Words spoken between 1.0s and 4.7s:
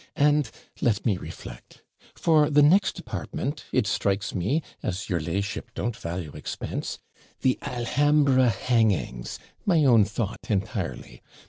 me reflect. For the next apartment, it strikes me